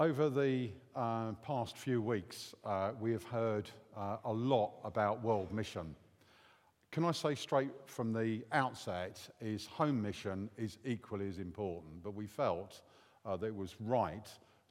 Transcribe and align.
Over 0.00 0.30
the 0.30 0.70
uh, 0.96 1.32
past 1.42 1.76
few 1.76 2.00
weeks, 2.00 2.54
uh, 2.64 2.92
we 2.98 3.12
have 3.12 3.22
heard 3.24 3.68
uh, 3.94 4.16
a 4.24 4.32
lot 4.32 4.72
about 4.82 5.22
world 5.22 5.52
mission. 5.52 5.94
Can 6.90 7.04
I 7.04 7.12
say 7.12 7.34
straight 7.34 7.72
from 7.84 8.14
the 8.14 8.42
outset 8.50 9.20
is 9.42 9.66
home 9.66 10.00
mission 10.00 10.48
is 10.56 10.78
equally 10.86 11.28
as 11.28 11.38
important, 11.38 12.02
but 12.02 12.14
we 12.14 12.26
felt 12.26 12.80
uh, 13.26 13.36
that 13.36 13.48
it 13.48 13.54
was 13.54 13.76
right 13.78 14.26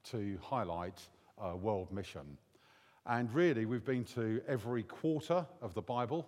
to 0.05 0.39
highlight 0.41 0.99
uh, 1.39 1.55
world 1.55 1.91
mission. 1.91 2.35
And 3.05 3.31
really, 3.31 3.67
we've 3.67 3.85
been 3.85 4.05
to 4.15 4.41
every 4.47 4.81
quarter 4.81 5.45
of 5.61 5.75
the 5.75 5.83
Bible. 5.83 6.27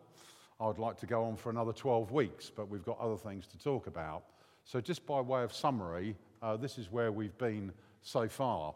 I'd 0.59 0.77
like 0.77 0.99
to 0.99 1.07
go 1.07 1.23
on 1.23 1.37
for 1.37 1.49
another 1.49 1.73
12 1.73 2.11
weeks, 2.11 2.51
but 2.55 2.69
we've 2.69 2.85
got 2.85 2.99
other 2.99 3.17
things 3.17 3.47
to 3.47 3.57
talk 3.57 3.87
about. 3.87 4.25
So, 4.63 4.79
just 4.79 5.07
by 5.07 5.21
way 5.21 5.41
of 5.41 5.51
summary, 5.51 6.15
uh, 6.43 6.55
this 6.55 6.77
is 6.77 6.91
where 6.91 7.11
we've 7.11 7.37
been 7.39 7.71
so 8.03 8.27
far. 8.27 8.75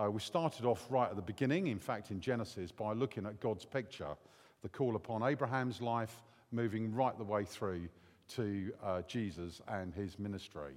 Uh, 0.00 0.08
we 0.08 0.20
started 0.20 0.64
off 0.64 0.86
right 0.90 1.10
at 1.10 1.16
the 1.16 1.22
beginning, 1.22 1.66
in 1.66 1.78
fact, 1.78 2.12
in 2.12 2.20
Genesis, 2.20 2.70
by 2.70 2.92
looking 2.92 3.26
at 3.26 3.40
God's 3.40 3.64
picture, 3.64 4.14
the 4.62 4.68
call 4.68 4.94
upon 4.94 5.24
Abraham's 5.24 5.82
life, 5.82 6.22
moving 6.52 6.94
right 6.94 7.18
the 7.18 7.24
way 7.24 7.44
through 7.44 7.88
to 8.28 8.72
uh, 8.84 9.02
Jesus 9.08 9.60
and 9.66 9.92
his 9.92 10.16
ministry. 10.16 10.74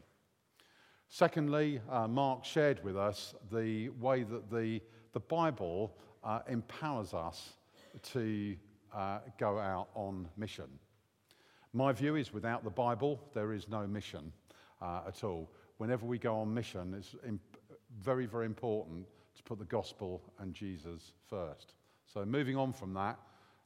Secondly, 1.08 1.80
uh, 1.92 2.08
Mark 2.08 2.44
shared 2.44 2.84
with 2.84 2.98
us 2.98 3.36
the 3.52 3.90
way 3.90 4.24
that 4.24 4.50
the, 4.50 4.82
the 5.14 5.20
Bible 5.20 5.94
uh, 6.24 6.40
empowers 6.48 7.14
us 7.14 7.54
to 8.14 8.56
uh, 8.96 9.20
go 9.38 9.60
out 9.60 9.90
on 9.94 10.28
mission. 10.36 10.68
My 11.74 11.92
view 11.92 12.16
is 12.16 12.34
without 12.34 12.64
the 12.64 12.72
Bible, 12.72 13.22
there 13.36 13.54
is 13.54 13.70
no 13.70 13.86
mission 13.86 14.32
uh, 14.82 15.02
at 15.08 15.24
all. 15.24 15.52
Whenever 15.78 16.08
we 16.08 16.18
go 16.18 16.40
on 16.40 16.52
mission, 16.52 16.96
it's 16.98 17.16
very, 18.00 18.26
very 18.26 18.46
important 18.46 19.06
to 19.36 19.44
put 19.44 19.60
the 19.60 19.66
gospel 19.66 20.22
and 20.40 20.54
Jesus 20.54 21.14
first. 21.30 21.74
So, 22.06 22.26
moving 22.26 22.58
on 22.58 22.74
from 22.74 22.94
that, 22.94 23.20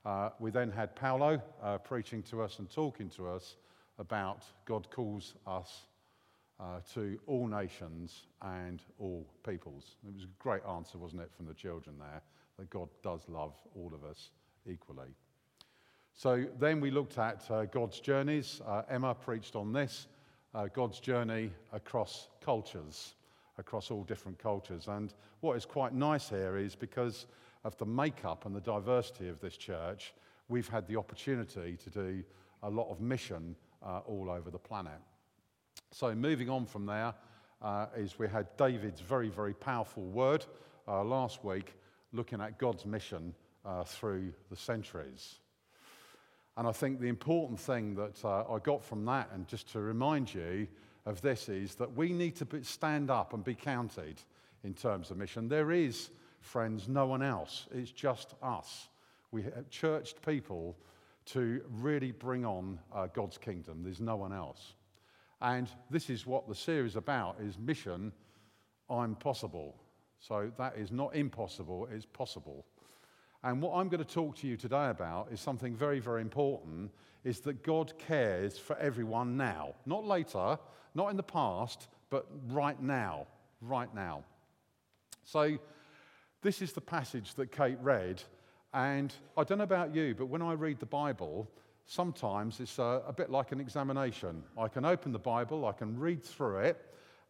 uh, 0.05 0.29
we 0.39 0.51
then 0.51 0.71
had 0.71 0.95
Paolo 0.95 1.41
uh, 1.63 1.77
preaching 1.79 2.21
to 2.23 2.41
us 2.41 2.59
and 2.59 2.69
talking 2.69 3.09
to 3.11 3.27
us 3.27 3.55
about 3.97 4.43
God 4.65 4.89
calls 4.91 5.33
us 5.47 5.87
uh, 6.59 6.79
to 6.93 7.19
all 7.27 7.47
nations 7.47 8.27
and 8.41 8.81
all 8.99 9.25
peoples. 9.45 9.95
It 10.07 10.13
was 10.13 10.23
a 10.23 10.27
great 10.39 10.61
answer, 10.65 10.97
wasn't 10.97 11.21
it, 11.21 11.31
from 11.35 11.47
the 11.47 11.53
children 11.53 11.97
there, 11.99 12.21
that 12.59 12.69
God 12.69 12.89
does 13.03 13.21
love 13.27 13.53
all 13.75 13.91
of 13.93 14.03
us 14.09 14.29
equally. 14.69 15.09
So 16.13 16.45
then 16.59 16.79
we 16.79 16.91
looked 16.91 17.17
at 17.17 17.49
uh, 17.51 17.65
God's 17.65 17.99
journeys. 17.99 18.61
Uh, 18.65 18.83
Emma 18.89 19.13
preached 19.13 19.55
on 19.55 19.73
this 19.73 20.07
uh, 20.53 20.67
God's 20.73 20.99
journey 20.99 21.51
across 21.73 22.29
cultures 22.41 23.15
across 23.57 23.91
all 23.91 24.03
different 24.03 24.37
cultures. 24.37 24.87
And 24.87 25.13
what 25.41 25.55
is 25.55 25.65
quite 25.65 25.93
nice 25.93 26.29
here 26.29 26.57
is 26.57 26.75
because 26.75 27.27
of 27.63 27.77
the 27.77 27.85
makeup 27.85 28.45
and 28.45 28.55
the 28.55 28.61
diversity 28.61 29.27
of 29.27 29.39
this 29.39 29.57
church, 29.57 30.13
we've 30.49 30.67
had 30.67 30.87
the 30.87 30.97
opportunity 30.97 31.77
to 31.77 31.89
do 31.89 32.23
a 32.63 32.69
lot 32.69 32.89
of 32.89 32.99
mission 33.01 33.55
uh, 33.83 33.99
all 34.05 34.29
over 34.29 34.51
the 34.51 34.59
planet. 34.59 34.99
So, 35.91 36.13
moving 36.15 36.49
on 36.49 36.65
from 36.65 36.85
there, 36.85 37.13
uh, 37.61 37.87
is 37.95 38.19
we 38.19 38.27
had 38.27 38.47
David's 38.57 39.01
very, 39.01 39.29
very 39.29 39.53
powerful 39.53 40.03
word 40.03 40.45
uh, 40.87 41.03
last 41.03 41.43
week 41.43 41.73
looking 42.13 42.41
at 42.41 42.57
God's 42.57 42.85
mission 42.85 43.33
uh, 43.65 43.83
through 43.83 44.33
the 44.49 44.55
centuries. 44.55 45.35
And 46.57 46.67
I 46.67 46.71
think 46.71 46.99
the 46.99 47.07
important 47.07 47.59
thing 47.59 47.95
that 47.95 48.23
uh, 48.23 48.45
I 48.49 48.59
got 48.59 48.83
from 48.83 49.03
that, 49.05 49.29
and 49.33 49.47
just 49.47 49.71
to 49.73 49.79
remind 49.79 50.33
you, 50.33 50.67
of 51.05 51.21
this 51.21 51.49
is 51.49 51.75
that 51.75 51.95
we 51.95 52.11
need 52.11 52.35
to 52.37 52.63
stand 52.63 53.09
up 53.09 53.33
and 53.33 53.43
be 53.43 53.55
counted 53.55 54.21
in 54.63 54.73
terms 54.73 55.11
of 55.11 55.17
mission. 55.17 55.47
There 55.47 55.71
is, 55.71 56.09
friends, 56.41 56.87
no 56.87 57.05
one 57.05 57.21
else. 57.21 57.67
It's 57.73 57.91
just 57.91 58.33
us. 58.41 58.87
We 59.31 59.43
have 59.43 59.69
churched 59.69 60.25
people 60.25 60.75
to 61.27 61.61
really 61.69 62.11
bring 62.11 62.45
on 62.45 62.79
uh, 62.93 63.07
God's 63.07 63.37
kingdom. 63.37 63.83
There's 63.83 63.99
no 63.99 64.15
one 64.15 64.33
else. 64.33 64.73
And 65.41 65.69
this 65.89 66.09
is 66.09 66.25
what 66.25 66.47
the 66.47 66.55
series 66.55 66.93
is 66.93 66.95
about 66.95 67.37
is 67.39 67.57
mission 67.57 68.11
I'm 68.89 69.15
possible. 69.15 69.75
So 70.19 70.51
that 70.57 70.77
is 70.77 70.91
not 70.91 71.15
impossible, 71.15 71.87
it's 71.91 72.05
possible. 72.05 72.65
And 73.43 73.61
what 73.61 73.75
I'm 73.75 73.89
going 73.89 74.03
to 74.03 74.13
talk 74.13 74.35
to 74.37 74.47
you 74.47 74.57
today 74.57 74.89
about 74.89 75.27
is 75.31 75.39
something 75.39 75.75
very, 75.75 75.99
very 75.99 76.21
important 76.21 76.91
is 77.23 77.39
that 77.41 77.63
God 77.63 77.93
cares 77.99 78.57
for 78.57 78.75
everyone 78.77 79.37
now. 79.37 79.73
Not 79.85 80.05
later, 80.05 80.57
not 80.95 81.11
in 81.11 81.17
the 81.17 81.23
past, 81.23 81.87
but 82.09 82.25
right 82.47 82.81
now. 82.81 83.27
Right 83.61 83.93
now. 83.93 84.23
So, 85.23 85.57
this 86.41 86.61
is 86.61 86.73
the 86.73 86.81
passage 86.81 87.33
that 87.35 87.51
Kate 87.51 87.77
read. 87.81 88.21
And 88.73 89.13
I 89.37 89.43
don't 89.43 89.57
know 89.57 89.63
about 89.63 89.95
you, 89.95 90.15
but 90.15 90.27
when 90.27 90.41
I 90.41 90.53
read 90.53 90.79
the 90.79 90.85
Bible, 90.85 91.49
sometimes 91.85 92.59
it's 92.59 92.77
a, 92.77 93.01
a, 93.07 93.13
bit 93.13 93.29
like 93.29 93.51
an 93.51 93.59
examination. 93.59 94.43
I 94.57 94.67
can 94.67 94.85
open 94.85 95.11
the 95.11 95.19
Bible, 95.19 95.65
I 95.65 95.71
can 95.71 95.97
read 95.97 96.23
through 96.23 96.57
it, 96.59 96.77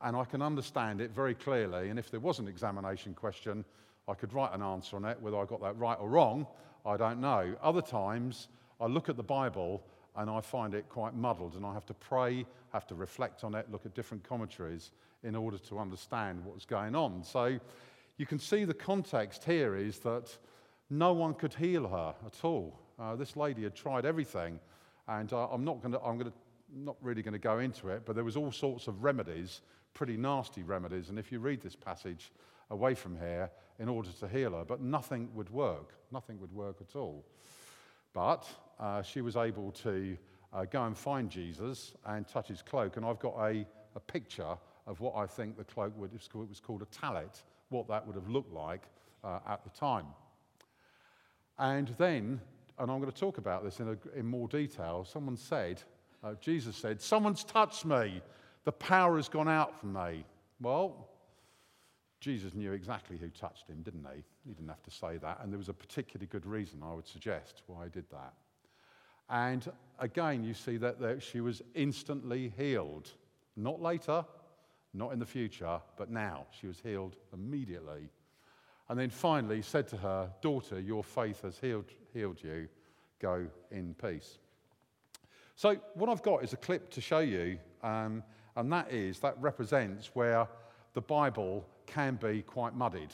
and 0.02 0.18
I 0.18 0.26
can 0.26 0.42
understand 0.42 1.02
it 1.02 1.12
very 1.12 1.36
clearly. 1.36 1.90
And 1.90 2.00
if 2.00 2.10
there 2.10 2.20
was 2.20 2.40
an 2.40 2.48
examination 2.48 3.14
question, 3.14 3.64
I 4.08 4.14
could 4.14 4.34
write 4.34 4.54
an 4.54 4.62
answer 4.62 4.96
on 4.96 5.06
it. 5.06 5.22
Whether 5.22 5.38
I 5.38 5.46
got 5.46 5.62
that 5.62 5.78
right 5.78 5.98
or 6.00 6.10
wrong, 6.10 6.48
I 6.86 6.98
don't 6.98 7.22
know. 7.22 7.56
Other 7.62 7.82
times, 7.82 8.48
I 8.80 8.88
look 8.88 9.10
at 9.10 9.18
the 9.18 9.24
Bible 9.24 9.84
and 10.18 10.30
I 10.30 10.42
find 10.42 10.74
it 10.74 10.88
quite 10.90 11.14
muddled, 11.14 11.56
and 11.56 11.66
I 11.66 11.74
have 11.74 11.86
to 11.88 11.94
pray, 11.94 12.46
have 12.72 12.88
to 12.88 12.96
reflect 12.96 13.44
on 13.44 13.56
it, 13.56 13.72
look 13.72 13.86
at 13.86 13.94
different 13.94 14.24
commentaries 14.24 14.92
in 15.24 15.36
order 15.36 15.58
to 15.58 15.80
understand 15.80 16.44
what's 16.46 16.66
going 16.66 16.96
on. 16.96 17.24
So 17.24 17.60
you 18.18 18.26
can 18.26 18.40
see 18.40 18.66
the 18.66 18.74
context 18.74 19.44
here 19.44 19.76
is 19.76 20.00
that 20.00 20.38
no 20.90 21.14
one 21.14 21.34
could 21.34 21.54
heal 21.54 21.88
her 21.88 22.14
at 22.26 22.44
all. 22.44 22.80
Uh, 23.00 23.16
this 23.16 23.36
lady 23.36 23.64
had 23.64 23.76
tried 23.76 24.06
everything, 24.06 24.60
and 25.08 25.32
uh, 25.34 25.48
I'm 25.50 25.66
not 25.66 25.82
going 25.82 25.92
to, 25.94 26.02
I'm 26.02 26.18
going 26.18 26.32
to, 26.32 26.38
not 26.74 26.96
really 27.02 27.22
going 27.22 27.34
to 27.34 27.40
go 27.40 27.60
into 27.60 27.90
it, 27.90 28.04
but 28.06 28.16
there 28.16 28.24
was 28.24 28.38
all 28.38 28.52
sorts 28.52 28.88
of 28.88 29.04
remedies, 29.04 29.62
pretty 29.94 30.18
nasty 30.18 30.64
remedies, 30.64 31.10
and 31.10 31.20
if 31.20 31.32
you 31.32 31.40
read 31.40 31.62
this 31.62 31.76
passage 31.76 32.32
away 32.70 32.96
from 32.96 33.18
here 33.18 33.50
in 33.80 33.90
order 33.90 34.10
to 34.20 34.28
heal 34.28 34.52
her, 34.52 34.64
but 34.64 34.82
nothing 34.82 35.30
would 35.34 35.50
work. 35.50 35.94
Nothing 36.12 36.40
would 36.40 36.54
work 36.54 36.78
at 36.82 36.96
all. 36.96 37.26
But 38.16 38.48
uh, 38.80 39.02
she 39.04 39.20
was 39.20 39.36
able 39.36 39.72
to 39.84 40.18
uh, 40.54 40.64
go 40.64 40.86
and 40.86 40.98
find 40.98 41.30
Jesus 41.30 41.94
and 42.06 42.26
touch 42.26 42.48
his 42.48 42.62
cloak. 42.62 42.96
And 42.96 43.06
I've 43.06 43.20
got 43.20 43.36
a, 43.38 43.68
a 43.96 44.00
picture 44.00 44.58
of 44.88 45.02
what 45.02 45.16
I 45.18 45.28
think 45.28 45.58
the 45.58 45.66
cloak 45.66 45.94
would, 45.98 46.14
it 46.14 46.30
was 46.34 46.62
called 46.62 46.82
a 46.82 46.86
tallit, 46.86 47.44
what 47.70 47.90
that 47.90 48.08
would 48.08 48.16
have 48.16 48.30
looked 48.30 48.54
like 48.54 48.84
uh, 49.24 49.40
at 49.48 49.66
the 49.66 49.70
time. 49.70 50.06
And 51.60 51.90
then, 51.98 52.40
and 52.80 52.90
I'm 52.90 53.00
going 53.02 53.12
to 53.12 53.20
talk 53.20 53.38
about 53.38 53.66
this 53.66 53.82
in, 53.82 53.90
a, 53.90 54.18
in 54.18 54.26
more 54.26 54.48
detail, 54.48 55.06
someone 55.06 55.36
said, 55.36 55.84
uh, 56.24 56.36
Jesus 56.40 56.78
said, 56.78 57.02
Someone's 57.02 57.44
touched 57.44 57.84
me. 57.84 58.22
The 58.64 58.72
power 58.72 59.18
has 59.18 59.28
gone 59.28 59.50
out 59.50 59.78
from 59.78 59.94
me. 59.94 60.24
Well, 60.62 61.10
Jesus 62.20 62.54
knew 62.54 62.72
exactly 62.72 63.18
who 63.18 63.30
touched 63.30 63.68
him, 63.68 63.82
didn't 63.82 64.06
he? 64.14 64.24
He 64.48 64.54
didn't 64.54 64.70
have 64.70 64.84
to 64.84 64.92
say 64.92 65.18
that. 65.18 65.40
And 65.42 65.52
there 65.52 65.58
was 65.58 65.70
a 65.70 65.74
particularly 65.74 66.28
good 66.28 66.46
reason, 66.46 66.82
I 66.84 66.94
would 66.94 67.08
suggest, 67.08 67.62
why 67.68 67.86
he 67.86 67.90
did 67.90 68.10
that. 68.12 68.34
And 69.30 69.70
again, 70.00 70.44
you 70.44 70.54
see 70.54 70.78
that, 70.78 71.00
that 71.00 71.22
she 71.22 71.42
was 71.42 71.62
instantly 71.74 72.54
healed. 72.58 73.12
Not 73.56 73.82
later, 73.82 74.26
not 74.94 75.14
in 75.14 75.20
the 75.20 75.26
future, 75.26 75.80
but 75.98 76.10
now. 76.10 76.46
She 76.60 76.68
was 76.68 76.80
healed 76.80 77.16
immediately. 77.34 78.10
And 78.90 79.00
then 79.00 79.10
finally 79.10 79.62
said 79.62 79.88
to 79.90 79.98
her, 79.98 80.30
Daughter, 80.42 80.80
your 80.80 81.04
faith 81.04 81.42
has 81.42 81.58
healed, 81.58 81.86
healed 82.14 82.42
you. 82.44 82.68
Go 83.20 83.48
in 83.72 83.96
peace. 83.96 84.38
So, 85.56 85.78
what 85.94 86.10
I've 86.10 86.22
got 86.22 86.44
is 86.44 86.54
a 86.54 86.58
clip 86.58 86.92
to 86.92 87.02
show 87.02 87.20
you, 87.20 87.58
um, 87.82 88.24
and 88.56 88.72
that 88.72 88.92
is, 88.92 89.20
that 89.20 89.36
represents 89.40 90.12
where 90.14 90.48
the 90.94 91.02
Bible 91.02 91.66
can 91.88 92.16
be 92.16 92.42
quite 92.42 92.76
muddied, 92.76 93.14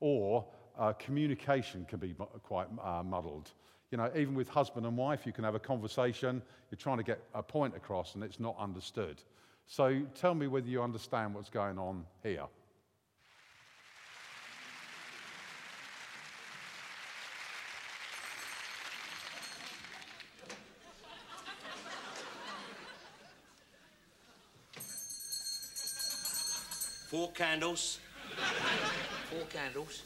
or 0.00 0.46
uh, 0.78 0.92
communication 0.94 1.84
can 1.88 1.98
be 1.98 2.14
quite 2.42 2.66
uh, 2.82 3.02
muddled. 3.02 3.50
You 3.90 3.98
know, 3.98 4.10
even 4.14 4.34
with 4.34 4.48
husband 4.48 4.86
and 4.86 4.96
wife, 4.96 5.26
you 5.26 5.32
can 5.32 5.44
have 5.44 5.54
a 5.54 5.60
conversation, 5.60 6.42
you're 6.70 6.78
trying 6.78 6.98
to 6.98 7.02
get 7.02 7.20
a 7.34 7.42
point 7.42 7.74
across, 7.76 8.14
and 8.14 8.22
it's 8.22 8.38
not 8.38 8.56
understood. 8.58 9.22
So 9.66 10.02
tell 10.14 10.34
me 10.34 10.46
whether 10.46 10.68
you 10.68 10.82
understand 10.82 11.34
what's 11.34 11.50
going 11.50 11.78
on 11.78 12.04
here. 12.22 12.46
Four 27.10 27.32
candles. 27.32 27.98
Four 29.30 29.44
candles. 29.52 30.02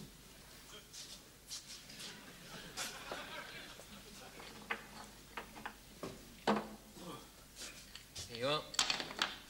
Here 8.31 8.39
you 8.39 8.47
are. 8.47 8.62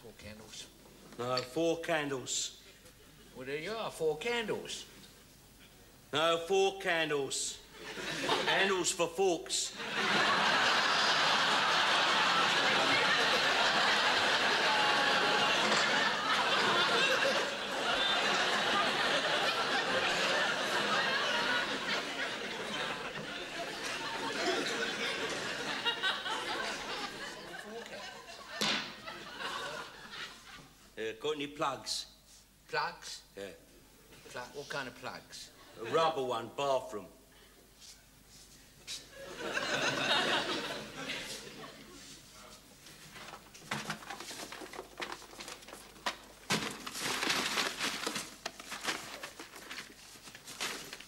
Four 0.02 0.12
candles. 0.18 0.66
No, 1.16 1.36
four 1.36 1.78
candles. 1.78 2.56
Well, 3.36 3.46
there 3.46 3.58
you 3.58 3.70
are, 3.70 3.92
four 3.92 4.16
candles. 4.18 4.86
No, 6.12 6.38
four 6.48 6.80
candles. 6.80 7.58
Handles 8.46 8.90
for 8.90 9.06
forks. 9.06 9.70
Uh, 30.96 31.12
got 31.34 31.42
any 31.42 31.46
plugs? 31.48 32.06
Plugs? 32.68 33.20
Yeah. 33.36 33.42
Plug, 34.30 34.44
what 34.54 34.68
kind 34.68 34.88
of 34.88 34.94
plugs? 35.00 35.50
A 35.80 35.92
rubber 35.92 36.22
one, 36.22 36.50
bathroom. 36.56 37.06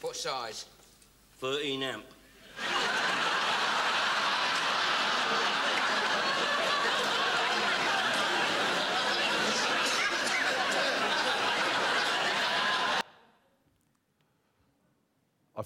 What 0.00 0.17
size? 0.17 0.67
13 1.40 1.82
amp. 1.82 2.05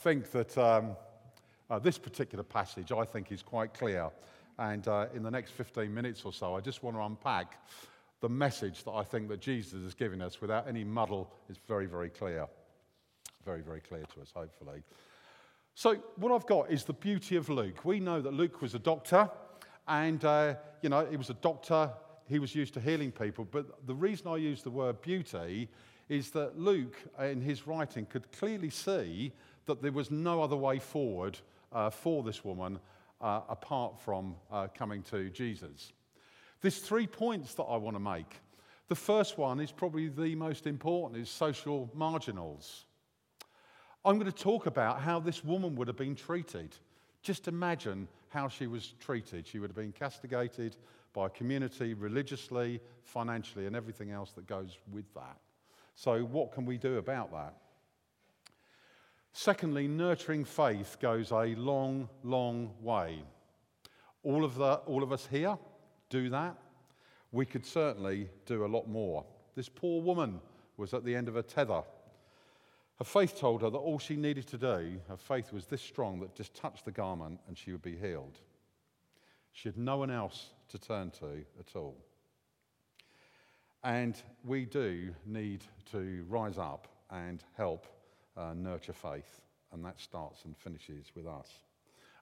Think 0.00 0.30
that 0.30 0.56
um, 0.56 0.96
uh, 1.68 1.78
this 1.78 1.98
particular 1.98 2.42
passage, 2.42 2.90
I 2.90 3.04
think, 3.04 3.30
is 3.30 3.42
quite 3.42 3.74
clear. 3.74 4.08
And 4.58 4.86
uh, 4.88 5.06
in 5.14 5.22
the 5.22 5.30
next 5.30 5.52
15 5.52 5.92
minutes 5.92 6.22
or 6.24 6.32
so, 6.32 6.56
I 6.56 6.60
just 6.60 6.82
want 6.82 6.96
to 6.96 7.02
unpack 7.02 7.62
the 8.20 8.28
message 8.28 8.84
that 8.84 8.92
I 8.92 9.02
think 9.02 9.28
that 9.28 9.40
Jesus 9.40 9.82
is 9.82 9.94
giving 9.94 10.22
us 10.22 10.40
without 10.40 10.66
any 10.66 10.84
muddle. 10.84 11.30
It's 11.50 11.58
very, 11.68 11.86
very 11.86 12.08
clear. 12.08 12.46
Very, 13.44 13.60
very 13.60 13.80
clear 13.80 14.04
to 14.14 14.22
us, 14.22 14.30
hopefully. 14.34 14.82
So, 15.74 15.96
what 16.16 16.32
I've 16.32 16.46
got 16.46 16.70
is 16.70 16.84
the 16.84 16.92
beauty 16.94 17.36
of 17.36 17.48
Luke. 17.48 17.84
We 17.84 18.00
know 18.00 18.20
that 18.22 18.32
Luke 18.32 18.62
was 18.62 18.74
a 18.74 18.78
doctor, 18.78 19.30
and, 19.86 20.24
uh, 20.24 20.54
you 20.82 20.88
know, 20.88 21.06
he 21.06 21.16
was 21.16 21.30
a 21.30 21.34
doctor. 21.34 21.90
He 22.26 22.38
was 22.38 22.54
used 22.54 22.74
to 22.74 22.80
healing 22.80 23.12
people. 23.12 23.46
But 23.50 23.86
the 23.86 23.94
reason 23.94 24.28
I 24.28 24.36
use 24.36 24.62
the 24.62 24.70
word 24.70 25.00
beauty 25.02 25.68
is 26.08 26.30
that 26.30 26.58
Luke, 26.58 26.96
in 27.20 27.40
his 27.40 27.66
writing, 27.66 28.06
could 28.06 28.30
clearly 28.32 28.70
see 28.70 29.32
that 29.70 29.82
there 29.82 29.92
was 29.92 30.10
no 30.10 30.42
other 30.42 30.56
way 30.56 30.80
forward 30.80 31.38
uh, 31.72 31.90
for 31.90 32.24
this 32.24 32.44
woman 32.44 32.80
uh, 33.20 33.42
apart 33.48 34.00
from 34.00 34.34
uh, 34.50 34.66
coming 34.74 35.00
to 35.04 35.30
Jesus. 35.30 35.92
There's 36.60 36.78
three 36.78 37.06
points 37.06 37.54
that 37.54 37.62
I 37.62 37.76
want 37.76 37.94
to 37.94 38.00
make. 38.00 38.40
The 38.88 38.96
first 38.96 39.38
one 39.38 39.60
is 39.60 39.70
probably 39.70 40.08
the 40.08 40.34
most 40.34 40.66
important, 40.66 41.22
is 41.22 41.30
social 41.30 41.88
marginals. 41.94 42.86
I'm 44.04 44.18
going 44.18 44.30
to 44.30 44.36
talk 44.36 44.66
about 44.66 45.00
how 45.00 45.20
this 45.20 45.44
woman 45.44 45.76
would 45.76 45.86
have 45.86 45.96
been 45.96 46.16
treated. 46.16 46.74
Just 47.22 47.46
imagine 47.46 48.08
how 48.30 48.48
she 48.48 48.66
was 48.66 48.94
treated. 48.98 49.46
She 49.46 49.60
would 49.60 49.70
have 49.70 49.76
been 49.76 49.92
castigated 49.92 50.76
by 51.12 51.26
a 51.26 51.30
community 51.30 51.94
religiously, 51.94 52.80
financially, 53.04 53.66
and 53.66 53.76
everything 53.76 54.10
else 54.10 54.32
that 54.32 54.48
goes 54.48 54.78
with 54.90 55.12
that. 55.14 55.36
So, 55.94 56.22
what 56.24 56.50
can 56.50 56.66
we 56.66 56.76
do 56.76 56.98
about 56.98 57.30
that? 57.30 57.54
Secondly, 59.32 59.86
nurturing 59.86 60.44
faith 60.44 60.96
goes 61.00 61.30
a 61.30 61.54
long, 61.54 62.08
long 62.24 62.72
way. 62.80 63.22
All 64.22 64.44
of, 64.44 64.56
the, 64.56 64.74
all 64.86 65.02
of 65.02 65.12
us 65.12 65.26
here 65.30 65.56
do 66.08 66.28
that. 66.30 66.56
We 67.32 67.46
could 67.46 67.64
certainly 67.64 68.28
do 68.44 68.64
a 68.64 68.66
lot 68.66 68.88
more. 68.88 69.24
This 69.54 69.68
poor 69.68 70.02
woman 70.02 70.40
was 70.76 70.92
at 70.94 71.04
the 71.04 71.14
end 71.14 71.28
of 71.28 71.34
her 71.34 71.42
tether. 71.42 71.82
Her 72.98 73.04
faith 73.04 73.38
told 73.38 73.62
her 73.62 73.70
that 73.70 73.78
all 73.78 73.98
she 73.98 74.16
needed 74.16 74.46
to 74.48 74.58
do, 74.58 75.00
her 75.08 75.16
faith 75.16 75.52
was 75.52 75.66
this 75.66 75.80
strong 75.80 76.20
that 76.20 76.34
just 76.34 76.54
touched 76.54 76.84
the 76.84 76.90
garment 76.90 77.40
and 77.46 77.56
she 77.56 77.72
would 77.72 77.82
be 77.82 77.96
healed. 77.96 78.38
She 79.52 79.68
had 79.68 79.78
no 79.78 79.96
one 79.96 80.10
else 80.10 80.50
to 80.68 80.78
turn 80.78 81.10
to 81.12 81.44
at 81.58 81.76
all. 81.76 81.96
And 83.82 84.20
we 84.44 84.66
do 84.66 85.14
need 85.24 85.64
to 85.92 86.24
rise 86.28 86.58
up 86.58 86.88
and 87.10 87.42
help 87.56 87.86
uh, 88.40 88.54
nurture 88.54 88.92
faith, 88.92 89.40
and 89.72 89.84
that 89.84 90.00
starts 90.00 90.44
and 90.44 90.56
finishes 90.56 91.12
with 91.14 91.26
us. 91.26 91.48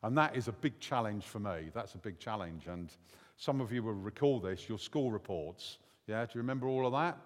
And 0.03 0.17
that 0.19 0.37
is 0.37 0.49
a 0.49 0.53
big 0.53 0.79
challenge 0.81 1.25
for 1.25 1.39
me. 1.39 1.71
That's 1.75 1.95
a 1.95 1.99
big 1.99 2.19
challenge. 2.19 2.67
And 2.67 2.93
some 3.37 3.61
of 3.61 3.73
you 3.73 3.83
will 3.83 3.95
recall 3.95 4.41
this, 4.41 4.69
your 4.69 4.79
school 4.79 5.11
reports. 5.11 5.79
Yeah, 6.07 6.25
do 6.25 6.33
you 6.35 6.41
remember 6.41 6.67
all 6.67 6.87
of 6.87 6.93
that? 6.93 7.19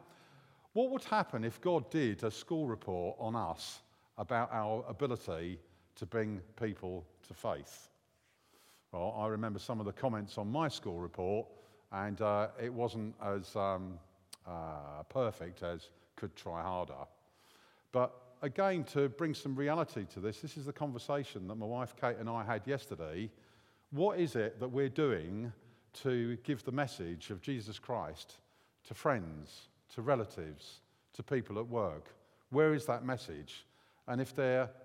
What 0.72 0.90
would 0.90 1.04
happen 1.04 1.44
if 1.44 1.60
God 1.60 1.90
did 1.90 2.24
a 2.24 2.30
school 2.30 2.66
report 2.66 3.16
on 3.18 3.36
us 3.36 3.80
about 4.16 4.50
our 4.52 4.84
ability 4.88 5.58
to 5.96 6.06
bring 6.06 6.40
people 6.56 7.04
to 7.28 7.34
faith? 7.34 7.88
Well, 8.90 9.14
I 9.18 9.26
remember 9.28 9.58
some 9.58 9.80
of 9.80 9.86
the 9.86 9.92
comments 9.92 10.38
on 10.38 10.50
my 10.50 10.68
school 10.68 10.98
report, 10.98 11.46
and 11.92 12.20
uh, 12.20 12.48
it 12.62 12.72
wasn't 12.72 13.14
as 13.22 13.54
um, 13.54 13.98
uh, 14.46 15.02
perfect 15.08 15.62
as 15.62 15.88
could 16.16 16.34
try 16.36 16.62
harder. 16.62 16.94
But 17.90 18.14
again, 18.42 18.84
to 18.84 19.08
bring 19.08 19.34
some 19.34 19.54
reality 19.54 20.04
to 20.12 20.20
this, 20.20 20.40
this 20.40 20.56
is 20.56 20.66
the 20.66 20.72
conversation 20.72 21.46
that 21.48 21.54
my 21.54 21.66
wife 21.66 21.94
Kate 21.98 22.16
and 22.18 22.28
I 22.28 22.44
had 22.44 22.66
yesterday. 22.66 23.30
What 23.92 24.18
is 24.18 24.36
it 24.36 24.58
that 24.60 24.68
we're 24.68 24.88
doing 24.88 25.52
to 26.02 26.36
give 26.42 26.64
the 26.64 26.72
message 26.72 27.30
of 27.30 27.40
Jesus 27.40 27.78
Christ 27.78 28.34
to 28.88 28.94
friends, 28.94 29.68
to 29.94 30.02
relatives, 30.02 30.80
to 31.14 31.22
people 31.22 31.58
at 31.58 31.68
work? 31.68 32.12
Where 32.50 32.74
is 32.74 32.84
that 32.86 33.04
message? 33.04 33.64
And 34.08 34.20
if, 34.20 34.36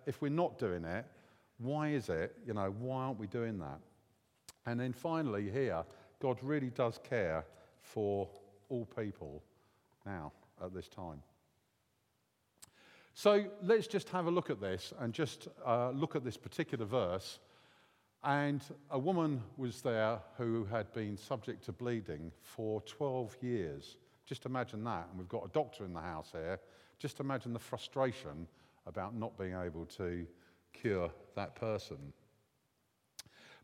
if 0.05 0.21
we're 0.21 0.29
not 0.29 0.59
doing 0.59 0.85
it, 0.85 1.05
why 1.57 1.89
is 1.89 2.09
it? 2.09 2.35
You 2.45 2.53
know, 2.53 2.73
why 2.77 3.05
aren't 3.05 3.19
we 3.19 3.27
doing 3.27 3.57
that? 3.59 3.79
And 4.67 4.79
then 4.79 4.93
finally, 4.93 5.49
here, 5.49 5.83
God 6.21 6.37
really 6.43 6.69
does 6.69 6.99
care 7.03 7.45
for 7.81 8.27
all 8.69 8.85
people 8.85 9.41
now 10.05 10.31
at 10.63 10.73
this 10.73 10.87
time. 10.87 11.21
So 13.17 13.45
let's 13.63 13.87
just 13.87 14.09
have 14.09 14.27
a 14.27 14.29
look 14.29 14.51
at 14.51 14.61
this 14.61 14.93
and 14.99 15.11
just 15.11 15.47
uh, 15.65 15.89
look 15.89 16.15
at 16.15 16.23
this 16.23 16.37
particular 16.37 16.85
verse. 16.85 17.39
And 18.23 18.61
a 18.91 18.99
woman 18.99 19.41
was 19.57 19.81
there 19.81 20.19
who 20.37 20.65
had 20.65 20.93
been 20.93 21.17
subject 21.17 21.65
to 21.65 21.71
bleeding 21.71 22.31
for 22.43 22.79
12 22.81 23.35
years. 23.41 23.97
Just 24.27 24.45
imagine 24.45 24.83
that. 24.83 25.07
And 25.09 25.17
we've 25.17 25.27
got 25.27 25.43
a 25.43 25.51
doctor 25.51 25.83
in 25.83 25.93
the 25.93 25.99
house 25.99 26.29
here. 26.31 26.59
Just 26.99 27.19
imagine 27.19 27.53
the 27.53 27.59
frustration 27.59 28.45
about 28.85 29.15
not 29.15 29.35
being 29.35 29.55
able 29.55 29.87
to 29.97 30.27
cure 30.71 31.09
that 31.35 31.55
person. 31.55 31.97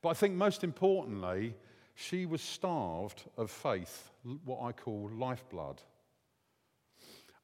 But 0.01 0.09
I 0.09 0.13
think 0.15 0.33
most 0.33 0.63
importantly, 0.63 1.53
she 1.93 2.25
was 2.25 2.41
starved 2.41 3.25
of 3.37 3.51
faith, 3.51 4.09
what 4.45 4.63
I 4.63 4.71
call 4.71 5.11
lifeblood. 5.13 5.79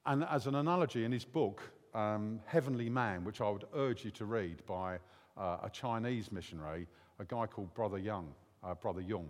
And 0.08 0.24
as 0.24 0.48
an 0.48 0.56
analogy 0.56 1.06
in 1.06 1.12
his 1.12 1.24
book, 1.24 1.72
um, 1.94 2.40
Heavenly 2.46 2.90
Man, 2.90 3.24
which 3.24 3.42
I 3.42 3.50
would 3.50 3.66
urge 3.76 4.06
you 4.06 4.12
to 4.12 4.26
read 4.26 4.66
by 4.66 5.00
uh, 5.38 5.58
a 5.64 5.70
Chinese 5.72 6.32
missionary, 6.32 6.88
a 7.20 7.26
guy 7.26 7.46
called 7.46 7.74
Brother 7.74 7.98
Young, 7.98 8.34
uh, 8.64 8.76
Brother 8.76 9.02
Jung. 9.02 9.30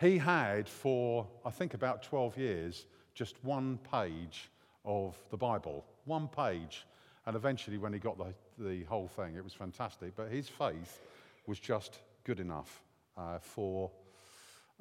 He 0.00 0.18
had 0.18 0.68
for, 0.68 1.26
I 1.44 1.50
think, 1.50 1.74
about 1.74 2.02
12 2.02 2.36
years, 2.36 2.86
just 3.14 3.42
one 3.42 3.78
page 3.90 4.50
of 4.84 5.16
the 5.30 5.36
Bible, 5.36 5.84
one 6.04 6.28
page. 6.28 6.86
And 7.24 7.34
eventually, 7.34 7.78
when 7.78 7.92
he 7.92 7.98
got 7.98 8.18
the, 8.18 8.34
the 8.58 8.84
whole 8.84 9.08
thing, 9.08 9.36
it 9.36 9.42
was 9.42 9.54
fantastic. 9.54 10.14
But 10.14 10.30
his 10.30 10.48
faith 10.48 11.00
was 11.46 11.58
just 11.58 11.98
good 12.24 12.40
enough 12.40 12.82
uh, 13.16 13.38
for 13.38 13.90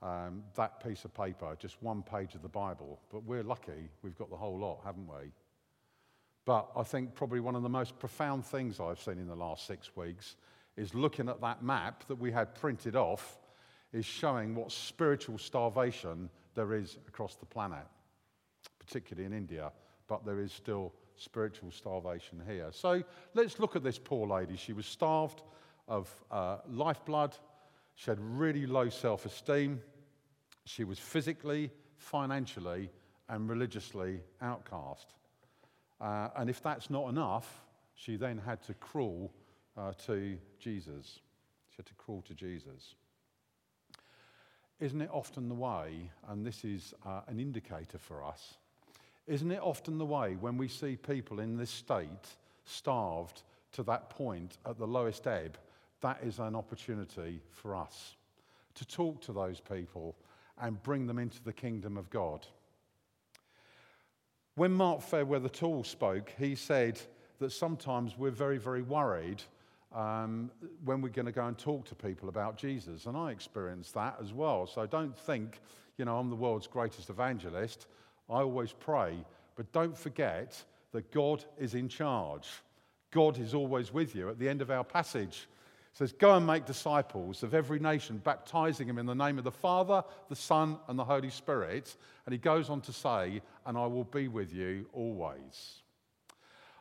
um, 0.01 0.43
that 0.55 0.83
piece 0.83 1.05
of 1.05 1.13
paper, 1.13 1.55
just 1.57 1.81
one 1.81 2.03
page 2.03 2.35
of 2.35 2.41
the 2.41 2.49
Bible. 2.49 2.99
But 3.11 3.23
we're 3.23 3.43
lucky 3.43 3.89
we've 4.01 4.17
got 4.17 4.29
the 4.29 4.35
whole 4.35 4.59
lot, 4.59 4.81
haven't 4.83 5.07
we? 5.07 5.31
But 6.45 6.69
I 6.75 6.83
think 6.83 7.15
probably 7.15 7.39
one 7.39 7.55
of 7.55 7.63
the 7.63 7.69
most 7.69 7.97
profound 7.97 8.45
things 8.45 8.79
I've 8.79 8.99
seen 8.99 9.17
in 9.17 9.27
the 9.27 9.35
last 9.35 9.65
six 9.65 9.95
weeks 9.95 10.35
is 10.77 10.93
looking 10.93 11.27
at 11.27 11.41
that 11.41 11.63
map 11.63 12.07
that 12.07 12.15
we 12.15 12.31
had 12.31 12.53
printed 12.53 12.95
off, 12.95 13.39
is 13.93 14.05
showing 14.05 14.53
what 14.53 14.71
spiritual 14.71 15.37
starvation 15.37 16.29
there 16.53 16.73
is 16.73 16.97
across 17.07 17.35
the 17.35 17.45
planet, 17.45 17.85
particularly 18.77 19.25
in 19.25 19.33
India, 19.33 19.71
but 20.07 20.25
there 20.25 20.39
is 20.39 20.51
still 20.51 20.93
spiritual 21.15 21.71
starvation 21.71 22.41
here. 22.47 22.67
So 22.71 23.01
let's 23.33 23.59
look 23.59 23.75
at 23.75 23.83
this 23.83 23.97
poor 23.97 24.27
lady. 24.27 24.57
She 24.57 24.73
was 24.73 24.85
starved 24.85 25.43
of 25.87 26.09
uh, 26.29 26.57
lifeblood, 26.67 27.37
she 27.95 28.11
had 28.11 28.19
really 28.19 28.65
low 28.65 28.89
self 28.89 29.25
esteem, 29.25 29.81
she 30.65 30.83
was 30.83 30.99
physically, 30.99 31.71
financially, 31.97 32.89
and 33.29 33.49
religiously 33.49 34.19
outcast. 34.41 35.13
Uh, 35.99 36.29
and 36.35 36.49
if 36.49 36.61
that's 36.61 36.89
not 36.89 37.09
enough, 37.09 37.61
she 37.95 38.15
then 38.15 38.37
had 38.37 38.61
to 38.63 38.73
crawl 38.75 39.31
uh, 39.77 39.93
to 40.05 40.37
Jesus. 40.59 41.19
She 41.69 41.77
had 41.77 41.85
to 41.85 41.93
crawl 41.93 42.21
to 42.23 42.33
Jesus. 42.33 42.95
Isn't 44.79 45.01
it 45.01 45.09
often 45.11 45.47
the 45.47 45.55
way, 45.55 46.11
and 46.27 46.45
this 46.45 46.65
is 46.65 46.93
uh, 47.05 47.21
an 47.27 47.39
indicator 47.39 47.97
for 47.97 48.23
us, 48.23 48.55
isn't 49.27 49.51
it 49.51 49.61
often 49.61 49.97
the 49.97 50.05
way 50.05 50.35
when 50.39 50.57
we 50.57 50.67
see 50.67 50.95
people 50.95 51.39
in 51.39 51.57
this 51.57 51.71
state 51.71 52.35
starved 52.65 53.43
to 53.71 53.83
that 53.83 54.09
point 54.09 54.57
at 54.65 54.77
the 54.77 54.85
lowest 54.85 55.25
ebb, 55.27 55.57
that 56.01 56.19
is 56.23 56.39
an 56.39 56.55
opportunity 56.55 57.41
for 57.51 57.75
us 57.75 58.15
to 58.75 58.85
talk 58.85 59.21
to 59.21 59.33
those 59.33 59.59
people 59.59 60.15
and 60.61 60.81
bring 60.83 61.07
them 61.07 61.19
into 61.19 61.41
the 61.43 61.53
kingdom 61.53 61.97
of 61.97 62.09
God. 62.09 62.45
When 64.57 64.71
Mark 64.71 65.01
Fairweather 65.01 65.49
Tall 65.49 65.83
spoke, 65.83 66.33
he 66.39 66.55
said 66.55 67.01
that 67.39 67.51
sometimes 67.51 68.17
we're 68.17 68.31
very, 68.31 68.57
very 68.57 68.83
worried 68.83 69.43
um, 69.93 70.49
when 70.85 71.01
we're 71.01 71.09
going 71.09 71.25
to 71.25 71.33
go 71.33 71.45
and 71.45 71.57
talk 71.57 71.83
to 71.87 71.95
people 71.95 72.29
about 72.29 72.55
Jesus. 72.55 73.05
And 73.05 73.17
I 73.17 73.31
experienced 73.31 73.93
that 73.95 74.15
as 74.21 74.31
well. 74.31 74.65
So 74.65 74.85
don't 74.85 75.17
think, 75.17 75.59
you 75.97 76.05
know, 76.05 76.17
I'm 76.17 76.29
the 76.29 76.37
world's 76.37 76.67
greatest 76.67 77.09
evangelist. 77.09 77.87
I 78.29 78.35
always 78.35 78.71
pray. 78.71 79.17
But 79.57 79.69
don't 79.73 79.97
forget 79.97 80.63
that 80.93 81.11
God 81.11 81.43
is 81.59 81.75
in 81.75 81.89
charge. 81.89 82.47
God 83.11 83.37
is 83.37 83.53
always 83.53 83.91
with 83.91 84.15
you. 84.15 84.29
At 84.29 84.39
the 84.39 84.47
end 84.47 84.61
of 84.61 84.71
our 84.71 84.85
passage, 84.85 85.49
says, 85.95 86.11
Go 86.11 86.35
and 86.35 86.45
make 86.45 86.65
disciples 86.65 87.41
of 87.41 87.53
every 87.53 87.79
nation, 87.79 88.17
baptizing 88.23 88.87
them 88.87 88.97
in 88.97 89.05
the 89.05 89.15
name 89.15 89.37
of 89.37 89.45
the 89.45 89.51
Father, 89.51 90.03
the 90.29 90.35
Son, 90.35 90.77
and 90.87 90.99
the 90.99 91.05
Holy 91.05 91.29
Spirit. 91.29 91.95
And 92.25 92.33
he 92.33 92.37
goes 92.37 92.69
on 92.69 92.81
to 92.81 92.93
say, 92.93 93.41
And 93.65 93.77
I 93.77 93.87
will 93.87 94.03
be 94.03 94.27
with 94.27 94.53
you 94.53 94.87
always. 94.93 95.81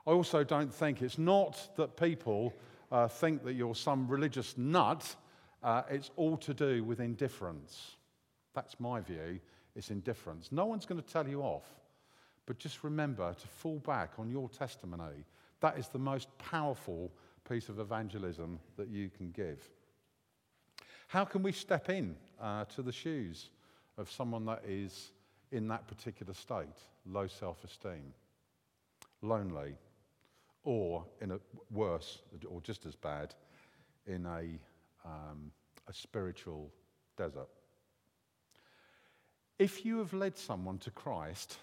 I 0.07 0.11
also 0.11 0.45
don't 0.45 0.75
think 0.75 1.01
it's 1.01 1.17
not 1.17 1.77
that 1.77 1.97
people 1.97 2.53
uh, 2.91 3.09
think 3.09 3.45
that 3.45 3.55
you're 3.55 3.75
some 3.75 4.09
religious 4.09 4.59
nut, 4.59 5.17
uh, 5.63 5.83
it's 5.89 6.11
all 6.17 6.37
to 6.39 6.53
do 6.53 6.85
with 6.85 7.01
indifference. 7.01 7.97
That's 8.53 8.79
my 8.79 9.01
view, 9.01 9.41
it's 9.77 9.91
indifference. 9.91 10.51
No 10.53 10.67
one's 10.67 10.87
going 10.87 11.01
to 11.01 11.09
tell 11.09 11.27
you 11.27 11.41
off, 11.41 11.67
but 12.47 12.59
just 12.59 12.85
remember 12.85 13.33
to 13.33 13.49
fall 13.49 13.79
back 13.79 14.13
on 14.19 14.29
your 14.29 14.49
testimony. 14.49 15.25
That 15.61 15.79
is 15.79 15.89
the 15.89 15.99
most 15.99 16.29
powerful 16.37 17.11
piece 17.49 17.69
of 17.69 17.79
evangelism 17.79 18.59
that 18.77 18.89
you 18.89 19.11
can 19.11 19.31
give. 19.31 19.69
How 21.09 21.25
can 21.25 21.43
we 21.43 21.53
step 21.53 21.91
in 21.91 22.17
uh, 22.41 22.65
to 22.75 22.83
the 22.83 22.93
shoes 22.93 23.51
of 23.99 24.11
someone 24.11 24.45
that 24.47 24.63
is 24.67 25.13
in 25.53 25.69
that 25.69 25.87
particular 25.87 26.35
state, 26.35 26.79
low 27.07 27.27
self 27.27 27.63
esteem, 27.65 28.13
lonely, 29.23 29.75
or 30.65 31.05
in 31.21 31.33
a 31.33 31.39
worse, 31.71 32.19
or 32.49 32.61
just 32.63 32.87
as 32.87 32.97
bad, 32.97 33.35
in 34.07 34.27
a, 34.27 34.59
um, 35.09 35.53
a 35.89 35.93
spiritual 35.93 36.71
desert? 37.17 37.49
If 39.59 39.85
you 39.85 39.99
have 39.99 40.13
led 40.13 40.37
someone 40.37 40.79
to 40.79 40.91
Christ, 40.91 41.59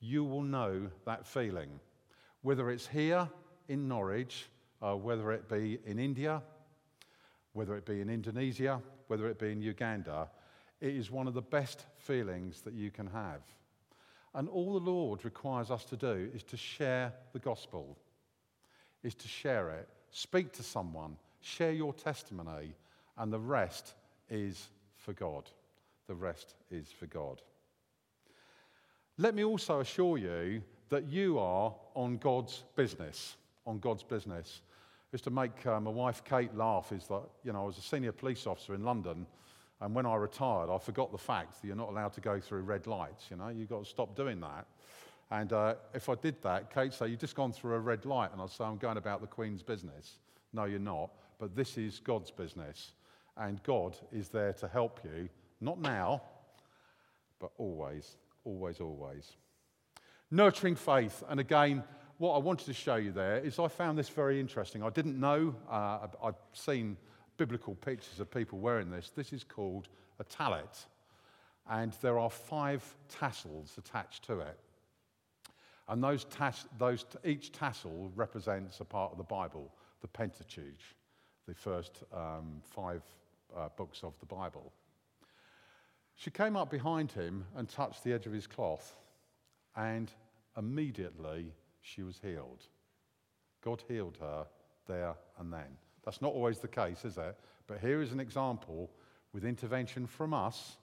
you 0.00 0.24
will 0.24 0.42
know 0.42 0.88
that 1.06 1.26
feeling. 1.26 1.80
Whether 2.42 2.70
it's 2.70 2.86
here 2.86 3.26
in 3.68 3.88
Norwich 3.88 4.46
uh, 4.84 4.94
whether 4.94 5.32
it 5.32 5.48
be 5.48 5.78
in 5.86 5.98
India, 5.98 6.42
whether 7.54 7.76
it 7.76 7.86
be 7.86 8.00
in 8.00 8.10
Indonesia, 8.10 8.80
whether 9.06 9.26
it 9.28 9.38
be 9.38 9.50
in 9.50 9.62
Uganda, 9.62 10.28
it 10.80 10.94
is 10.94 11.10
one 11.10 11.26
of 11.26 11.34
the 11.34 11.42
best 11.42 11.84
feelings 11.96 12.60
that 12.60 12.74
you 12.74 12.90
can 12.90 13.06
have. 13.06 13.40
And 14.34 14.48
all 14.48 14.74
the 14.74 14.90
Lord 14.90 15.24
requires 15.24 15.70
us 15.70 15.84
to 15.86 15.96
do 15.96 16.28
is 16.34 16.42
to 16.44 16.56
share 16.56 17.12
the 17.32 17.38
gospel, 17.38 17.96
is 19.02 19.14
to 19.14 19.28
share 19.28 19.70
it, 19.70 19.88
speak 20.10 20.52
to 20.52 20.62
someone, 20.62 21.16
share 21.40 21.72
your 21.72 21.94
testimony, 21.94 22.74
and 23.16 23.32
the 23.32 23.40
rest 23.40 23.94
is 24.28 24.68
for 24.96 25.12
God. 25.12 25.48
The 26.08 26.14
rest 26.14 26.54
is 26.70 26.88
for 26.88 27.06
God. 27.06 27.40
Let 29.16 29.34
me 29.34 29.44
also 29.44 29.80
assure 29.80 30.18
you 30.18 30.62
that 30.90 31.08
you 31.08 31.38
are 31.38 31.72
on 31.94 32.18
God's 32.18 32.64
business 32.74 33.36
on 33.66 33.78
God's 33.78 34.02
business. 34.02 34.62
Just 35.14 35.22
to 35.22 35.30
make 35.30 35.64
uh, 35.64 35.78
my 35.78 35.92
wife 35.92 36.24
Kate 36.24 36.52
laugh 36.56 36.90
is 36.90 37.06
that, 37.06 37.22
you 37.44 37.52
know, 37.52 37.62
I 37.62 37.66
was 37.66 37.78
a 37.78 37.82
senior 37.82 38.10
police 38.10 38.48
officer 38.48 38.74
in 38.74 38.82
London, 38.82 39.28
and 39.80 39.94
when 39.94 40.06
I 40.06 40.16
retired, 40.16 40.68
I 40.68 40.78
forgot 40.78 41.12
the 41.12 41.18
fact 41.18 41.60
that 41.60 41.68
you're 41.68 41.76
not 41.76 41.90
allowed 41.90 42.14
to 42.14 42.20
go 42.20 42.40
through 42.40 42.62
red 42.62 42.88
lights, 42.88 43.26
you 43.30 43.36
know, 43.36 43.46
you've 43.46 43.68
got 43.68 43.84
to 43.84 43.88
stop 43.88 44.16
doing 44.16 44.40
that. 44.40 44.66
And 45.30 45.52
uh, 45.52 45.74
if 45.94 46.08
I 46.08 46.16
did 46.16 46.42
that, 46.42 46.74
Kate 46.74 46.92
say, 46.92 47.06
you've 47.06 47.20
just 47.20 47.36
gone 47.36 47.52
through 47.52 47.74
a 47.74 47.78
red 47.78 48.04
light, 48.04 48.32
and 48.32 48.42
I'd 48.42 48.50
say, 48.50 48.64
I'm 48.64 48.76
going 48.76 48.96
about 48.96 49.20
the 49.20 49.28
Queen's 49.28 49.62
business. 49.62 50.14
No, 50.52 50.64
you're 50.64 50.80
not, 50.80 51.10
but 51.38 51.54
this 51.54 51.78
is 51.78 52.00
God's 52.00 52.32
business, 52.32 52.94
and 53.36 53.62
God 53.62 53.96
is 54.10 54.30
there 54.30 54.52
to 54.54 54.66
help 54.66 54.98
you, 55.04 55.28
not 55.60 55.80
now, 55.80 56.22
but 57.38 57.52
always, 57.56 58.16
always, 58.44 58.80
always. 58.80 59.36
Nurturing 60.32 60.74
faith, 60.74 61.22
and 61.28 61.38
again, 61.38 61.84
what 62.18 62.34
I 62.34 62.38
wanted 62.38 62.66
to 62.66 62.72
show 62.72 62.96
you 62.96 63.12
there 63.12 63.38
is 63.38 63.58
I 63.58 63.68
found 63.68 63.98
this 63.98 64.08
very 64.08 64.38
interesting. 64.38 64.82
I 64.82 64.90
didn't 64.90 65.18
know, 65.18 65.54
uh, 65.70 66.06
I'd 66.22 66.34
seen 66.52 66.96
biblical 67.36 67.74
pictures 67.74 68.20
of 68.20 68.30
people 68.30 68.58
wearing 68.58 68.90
this. 68.90 69.10
This 69.10 69.32
is 69.32 69.42
called 69.44 69.88
a 70.20 70.24
tallit, 70.24 70.86
and 71.68 71.92
there 72.00 72.18
are 72.18 72.30
five 72.30 72.84
tassels 73.08 73.76
attached 73.78 74.24
to 74.26 74.40
it. 74.40 74.58
And 75.88 76.02
those, 76.02 76.24
tas- 76.24 76.66
those 76.78 77.04
each 77.24 77.52
tassel 77.52 78.10
represents 78.14 78.80
a 78.80 78.84
part 78.84 79.12
of 79.12 79.18
the 79.18 79.24
Bible, 79.24 79.70
the 80.00 80.08
Pentateuch, 80.08 80.80
the 81.46 81.54
first 81.54 82.04
um, 82.12 82.62
five 82.62 83.02
uh, 83.54 83.68
books 83.76 84.02
of 84.02 84.18
the 84.20 84.26
Bible. 84.26 84.72
She 86.14 86.30
came 86.30 86.56
up 86.56 86.70
behind 86.70 87.10
him 87.10 87.44
and 87.56 87.68
touched 87.68 88.04
the 88.04 88.12
edge 88.12 88.26
of 88.26 88.32
his 88.32 88.46
cloth, 88.46 88.96
and 89.76 90.10
immediately 90.56 91.52
she 91.84 92.02
was 92.02 92.18
healed. 92.18 92.66
God 93.62 93.82
healed 93.86 94.16
her 94.20 94.46
there 94.86 95.14
and 95.38 95.52
then. 95.52 95.76
That's 96.04 96.20
not 96.20 96.32
always 96.32 96.58
the 96.58 96.68
case, 96.68 97.04
is 97.04 97.18
it? 97.18 97.38
But 97.66 97.80
here 97.80 98.02
is 98.02 98.12
an 98.12 98.20
example 98.20 98.90
with 99.32 99.44
intervention 99.44 100.06
from 100.06 100.34
us, 100.34 100.76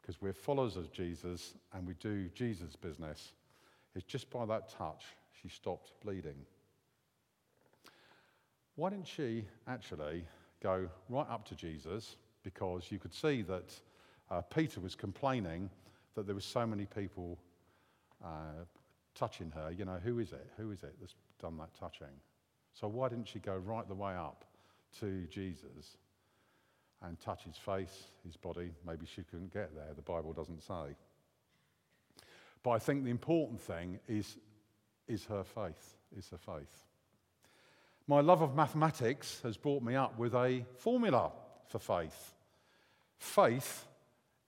because 0.00 0.20
we're 0.20 0.32
followers 0.32 0.76
of 0.76 0.92
Jesus 0.92 1.54
and 1.72 1.86
we 1.86 1.94
do 1.94 2.28
Jesus' 2.34 2.76
business. 2.76 3.32
It's 3.94 4.04
just 4.04 4.28
by 4.30 4.44
that 4.46 4.68
touch 4.68 5.04
she 5.40 5.48
stopped 5.48 5.92
bleeding. 6.02 6.36
Why 8.74 8.90
didn't 8.90 9.06
she 9.06 9.44
actually 9.68 10.24
go 10.62 10.88
right 11.08 11.30
up 11.30 11.46
to 11.48 11.54
Jesus? 11.54 12.16
Because 12.42 12.90
you 12.90 12.98
could 12.98 13.14
see 13.14 13.42
that 13.42 13.72
uh, 14.30 14.40
Peter 14.42 14.80
was 14.80 14.94
complaining 14.94 15.70
that 16.14 16.26
there 16.26 16.34
were 16.34 16.40
so 16.40 16.66
many 16.66 16.86
people 16.86 17.38
uh, 18.24 18.64
touching 19.14 19.50
her, 19.52 19.70
you 19.70 19.84
know, 19.84 19.98
who 20.02 20.18
is 20.18 20.32
it? 20.32 20.46
Who 20.56 20.70
is 20.70 20.82
it 20.82 20.94
that's 21.00 21.14
done 21.40 21.56
that 21.58 21.74
touching? 21.78 22.14
So 22.74 22.88
why 22.88 23.08
didn't 23.08 23.28
she 23.28 23.38
go 23.38 23.56
right 23.56 23.86
the 23.86 23.94
way 23.94 24.14
up 24.14 24.44
to 25.00 25.26
Jesus 25.26 25.96
and 27.02 27.20
touch 27.20 27.44
his 27.44 27.56
face, 27.56 28.04
his 28.24 28.36
body? 28.36 28.72
Maybe 28.86 29.06
she 29.06 29.22
couldn't 29.22 29.52
get 29.52 29.74
there. 29.74 29.94
The 29.94 30.02
Bible 30.02 30.32
doesn't 30.32 30.62
say. 30.62 30.96
But 32.62 32.70
I 32.70 32.78
think 32.78 33.04
the 33.04 33.10
important 33.10 33.60
thing 33.60 34.00
is, 34.08 34.38
is 35.06 35.24
her 35.26 35.44
faith, 35.44 35.96
is 36.16 36.28
her 36.30 36.38
faith. 36.38 36.84
My 38.06 38.20
love 38.20 38.42
of 38.42 38.54
mathematics 38.54 39.40
has 39.44 39.56
brought 39.56 39.82
me 39.82 39.94
up 39.94 40.18
with 40.18 40.34
a 40.34 40.64
formula 40.78 41.30
for 41.68 41.78
faith. 41.78 42.34
Faith 43.18 43.86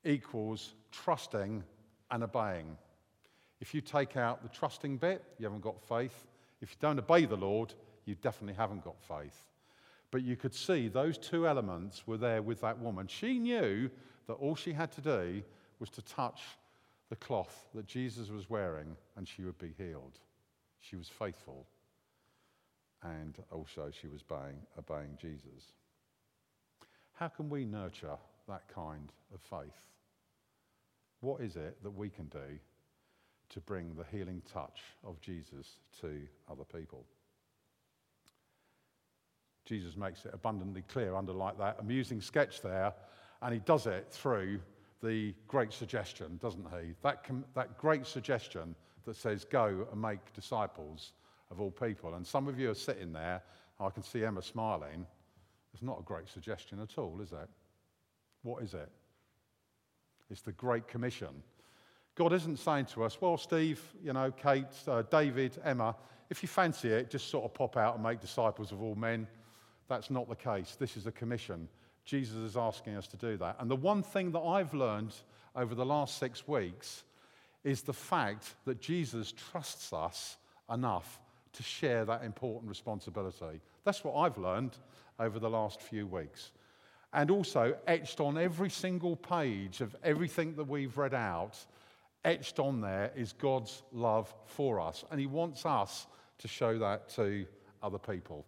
equals 0.05 0.75
trusting 0.91 1.63
and 2.11 2.23
obeying. 2.23 2.77
If 3.61 3.75
you 3.75 3.81
take 3.81 4.17
out 4.17 4.43
the 4.43 4.49
trusting 4.49 4.99
bit, 4.99 5.25
you 5.39 5.45
haven't 5.45 5.63
got 5.63 5.81
faith. 5.81 6.27
If 6.61 6.71
you 6.71 6.77
don't 6.81 6.99
obey 6.99 7.25
the 7.25 7.37
Lord, 7.37 7.75
you 8.05 8.15
definitely 8.15 8.55
haven't 8.55 8.85
got 8.85 9.01
faith. 9.01 9.49
But 10.11 10.23
you 10.23 10.37
could 10.37 10.55
see 10.55 10.89
those 10.89 11.19
two 11.19 11.47
elements 11.47 12.07
were 12.07 12.17
there 12.17 12.43
with 12.43 12.61
that 12.61 12.79
woman. 12.79 13.07
She 13.07 13.39
knew 13.39 13.91
that 14.27 14.35
all 14.35 14.55
she 14.55 14.73
had 14.73 14.93
to 14.93 15.01
do 15.01 15.43
was 15.79 15.91
to 15.91 16.03
touch 16.03 16.41
the 17.09 17.17
cloth 17.17 17.69
that 17.75 17.87
Jesus 17.87 18.31
was 18.31 18.51
wearing 18.51 18.97
and 19.17 19.27
she 19.27 19.43
would 19.43 19.59
be 19.59 19.75
healed. 19.77 20.19
She 20.81 20.97
was 20.97 21.09
faithful 21.09 21.67
and 23.03 23.37
also 23.51 23.91
she 23.91 24.09
was 24.09 24.23
obeying, 24.31 24.59
obeying 24.79 25.17
Jesus. 25.21 25.73
How 27.15 27.29
can 27.29 27.49
we 27.49 27.65
nurture 27.65 28.17
that 28.49 28.63
kind 28.73 29.13
of 29.35 29.41
faith? 29.41 29.81
What 31.21 31.41
is 31.41 31.57
it 31.57 31.83
that 31.83 31.91
we 31.91 32.09
can 32.09 32.27
do 32.27 32.59
to 33.51 33.61
bring 33.61 33.95
the 33.95 34.05
healing 34.17 34.43
touch 34.53 34.81
of 35.05 35.21
Jesus 35.21 35.79
to 36.01 36.21
other 36.51 36.65
people. 36.65 37.05
Jesus 39.65 39.97
makes 39.97 40.25
it 40.25 40.33
abundantly 40.33 40.83
clear 40.83 41.15
under 41.15 41.33
like 41.33 41.59
that 41.59 41.77
amusing 41.81 42.21
sketch 42.21 42.63
there, 42.63 42.93
and 43.43 43.53
he 43.53 43.61
does 43.61 43.87
it 43.87 44.07
through 44.11 44.61
the 45.03 45.35
great 45.49 45.73
suggestion, 45.73 46.39
doesn't 46.43 46.67
he? 46.71 46.95
That, 47.03 47.25
com- 47.25 47.45
that 47.55 47.77
great 47.79 48.07
suggestion 48.07 48.75
that 49.05 49.17
says, 49.17 49.45
Go 49.45 49.87
and 49.91 50.01
make 50.01 50.33
disciples 50.35 51.13
of 51.51 51.61
all 51.61 51.71
people. 51.71 52.15
And 52.15 52.27
some 52.27 52.49
of 52.49 52.59
you 52.59 52.71
are 52.71 52.75
sitting 52.75 53.13
there, 53.13 53.43
I 53.79 53.91
can 53.91 54.03
see 54.03 54.25
Emma 54.25 54.43
smiling. 54.43 55.07
It's 55.75 55.83
not 55.83 56.01
a 56.01 56.03
great 56.03 56.29
suggestion 56.29 56.81
at 56.81 56.97
all, 56.97 57.21
is 57.21 57.33
it? 57.33 57.49
What 58.43 58.63
is 58.63 58.75
it? 58.75 58.89
It's 60.31 60.41
the 60.41 60.53
Great 60.53 60.89
Commission. 60.89 61.43
God 62.17 62.33
isn't 62.33 62.59
saying 62.59 62.87
to 62.87 63.05
us, 63.05 63.21
well, 63.21 63.37
Steve, 63.37 63.81
you 64.03 64.13
know, 64.13 64.33
Kate, 64.33 64.65
uh, 64.89 65.03
David, 65.03 65.59
Emma, 65.63 65.95
if 66.31 66.43
you 66.43 66.49
fancy 66.49 66.89
it, 66.89 67.11
just 67.11 67.29
sort 67.29 67.45
of 67.45 67.53
pop 67.53 67.77
out 67.77 67.95
and 67.95 68.03
make 68.03 68.21
disciples 68.21 68.73
of 68.73 68.83
all 68.83 68.95
men. 68.95 69.29
That's 69.87 70.11
not 70.11 70.29
the 70.29 70.35
case. 70.35 70.77
This 70.81 70.97
is 70.97 71.07
a 71.07 71.13
commission. 71.13 71.69
Jesus 72.07 72.37
is 72.37 72.57
asking 72.57 72.97
us 72.97 73.07
to 73.09 73.17
do 73.19 73.37
that. 73.37 73.57
And 73.61 73.71
the 73.71 73.77
one 73.77 74.03
thing 74.03 74.33
that 74.33 74.41
I've 74.41 74.73
learned 74.73 75.15
over 75.55 75.75
the 75.75 75.85
last 75.85 76.19
six 76.19 76.49
weeks 76.49 77.05
is 77.65 77.83
the 77.83 77.93
fact 77.93 78.55
that 78.65 78.81
Jesus 78.81 79.33
trusts 79.33 79.93
us 79.93 80.39
enough 80.73 81.21
to 81.53 81.63
share 81.63 82.05
that 82.07 82.25
important 82.25 82.69
responsibility. 82.69 83.61
That's 83.85 84.05
what 84.05 84.15
I've 84.15 84.39
learned 84.39 84.77
over 85.21 85.39
the 85.39 85.51
last 85.51 85.83
few 85.83 86.07
weeks. 86.07 86.53
And 87.13 87.31
also, 87.31 87.77
etched 87.87 88.21
on 88.21 88.39
every 88.39 88.71
single 88.71 89.17
page 89.17 89.81
of 89.81 89.95
everything 90.03 90.55
that 90.57 90.69
we've 90.69 90.97
read 90.97 91.15
out, 91.15 91.59
etched 92.27 92.59
on 92.59 92.83
there 92.83 93.11
is 93.17 93.33
God's 93.33 93.83
love 93.93 94.35
for 94.45 94.79
us. 94.81 95.05
And 95.11 95.19
He 95.19 95.27
wants 95.27 95.65
us 95.65 96.07
to 96.39 96.49
show 96.49 96.79
that 96.79 97.09
to 97.11 97.47
other 97.83 97.99
people. 97.99 98.45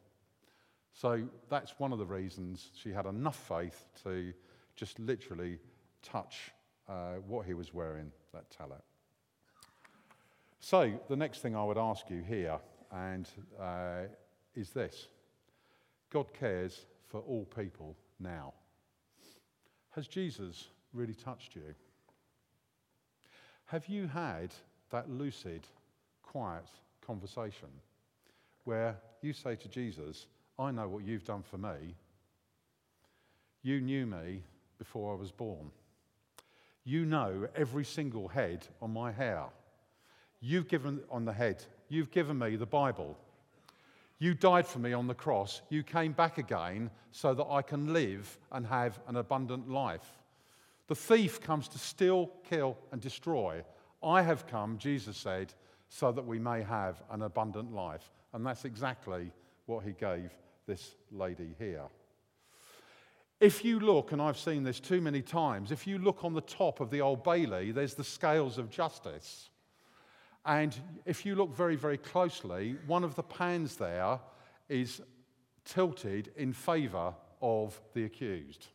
So 0.93 1.23
that's 1.49 1.79
one 1.79 1.93
of 1.93 1.99
the 1.99 2.07
reasons 2.07 2.71
she 2.75 2.91
had 2.91 3.07
enough 3.07 3.37
faith 3.37 3.85
to 4.03 4.33
just 4.75 4.99
literally 4.99 5.59
touch 6.03 6.51
uh, 6.89 7.15
what 7.27 7.47
he 7.47 7.55
was 7.55 7.73
wearing, 7.73 8.11
that 8.33 8.45
tallit. 8.51 8.83
So 10.61 10.99
the 11.09 11.17
next 11.17 11.41
thing 11.41 11.55
I 11.55 11.65
would 11.65 11.79
ask 11.79 12.11
you 12.11 12.23
here 12.23 12.59
and 12.93 13.29
uh, 13.61 14.03
is 14.55 14.71
this 14.71 15.09
God 16.11 16.33
cares 16.33 16.87
for 17.07 17.21
all 17.21 17.45
people 17.45 17.97
now. 18.19 18.55
Has 19.91 20.09
Jesus 20.09 20.69
really 20.93 21.15
touched 21.15 21.55
you? 21.55 21.75
Have 23.69 23.87
you 23.87 24.07
had 24.07 24.55
that 24.91 25.11
lucid, 25.11 25.61
quiet 26.23 26.65
conversation 27.07 27.69
where 28.65 28.97
you 29.21 29.35
say 29.35 29.57
to 29.57 29.69
Jesus, 29.69 30.27
I 30.59 30.71
know 30.71 30.89
what 30.89 31.05
you've 31.05 31.27
done 31.27 31.43
for 31.43 31.59
me. 31.59 31.95
You 33.63 33.83
knew 33.83 34.07
me 34.07 34.43
before 34.79 35.13
I 35.13 35.19
was 35.19 35.31
born. 35.31 35.71
You 36.85 37.05
know 37.05 37.47
every 37.55 37.85
single 37.85 38.27
head 38.27 38.67
on 38.81 38.91
my 38.91 39.13
hair. 39.13 39.45
You've 40.41 40.69
given 40.69 41.01
on 41.11 41.27
the 41.27 41.33
head. 41.35 41.63
You've 41.91 42.11
given 42.11 42.39
me 42.39 42.57
the 42.57 42.65
Bible. 42.65 43.19
You 44.19 44.33
died 44.33 44.67
for 44.67 44.79
me 44.79 44.95
on 44.95 45.07
the 45.07 45.15
cross. 45.15 45.61
You 45.69 45.83
came 45.83 46.13
back 46.13 46.39
again 46.39 46.91
so 47.13 47.35
that 47.35 47.47
I 47.51 47.61
can 47.61 47.93
live 47.93 48.39
and 48.51 48.67
have 48.67 48.99
an 49.09 49.17
abundant 49.17 49.69
life. 49.69 50.18
The 50.89 50.95
thief 50.95 51.41
comes 51.41 51.69
to 51.69 51.79
steal, 51.79 52.31
kill, 52.49 52.77
and 52.93 53.01
destroy. 53.01 53.63
I 54.03 54.23
have 54.23 54.47
come, 54.47 54.79
Jesus 54.79 55.17
said, 55.17 55.53
so 55.89 56.13
that 56.13 56.27
we 56.27 56.39
may 56.39 56.63
have 56.63 57.03
an 57.11 57.23
abundant 57.23 57.73
life. 57.73 58.11
And 58.33 58.45
that's 58.45 58.65
exactly 58.65 59.31
what 59.67 59.85
he 59.85 59.93
gave 59.93 60.31
this 60.67 60.95
lady 61.13 61.55
here. 61.59 61.85
If 63.41 63.65
you 63.65 63.79
look, 63.79 64.13
and 64.13 64.21
I've 64.21 64.39
seen 64.39 64.65
this 64.65 64.81
too 64.81 65.01
many 65.01 65.23
times, 65.23 65.71
if 65.71 65.87
you 65.87 65.99
look 65.99 66.25
on 66.25 66.35
the 66.35 66.41
top 66.41 66.81
of 66.81 66.91
the 66.91 67.03
Old 67.03 67.23
Bailey, 67.23 67.71
there's 67.71 67.95
the 67.95 68.03
scales 68.03 68.59
of 68.59 68.69
justice. 68.71 69.51
And 70.45 70.75
if 71.05 71.25
you 71.25 71.35
look 71.35 71.55
very, 71.55 71.77
very 71.77 71.99
closely, 71.99 72.77
one 72.87 73.05
of 73.05 73.15
the 73.15 73.23
pans 73.23 73.77
there 73.77 74.19
is 74.69 75.01
tilted 75.65 76.33
in 76.37 76.53
favor 76.53 77.15
of 77.41 77.81
the 77.95 78.05
accused. 78.05 78.69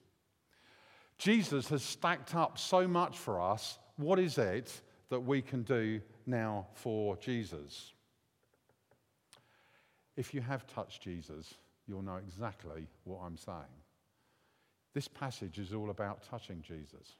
Jesus 1.17 1.69
has 1.69 1.83
stacked 1.83 2.35
up 2.35 2.57
so 2.57 2.87
much 2.87 3.17
for 3.17 3.41
us. 3.41 3.79
What 3.97 4.19
is 4.19 4.37
it 4.37 4.81
that 5.09 5.19
we 5.19 5.41
can 5.41 5.63
do 5.63 6.01
now 6.25 6.67
for 6.73 7.15
Jesus? 7.17 7.93
If 10.15 10.33
you 10.33 10.41
have 10.41 10.67
touched 10.67 11.01
Jesus, 11.01 11.53
you'll 11.87 12.01
know 12.01 12.17
exactly 12.17 12.87
what 13.03 13.21
I'm 13.23 13.37
saying. 13.37 13.57
This 14.93 15.07
passage 15.07 15.57
is 15.57 15.73
all 15.73 15.89
about 15.89 16.23
touching 16.29 16.61
Jesus. 16.61 17.15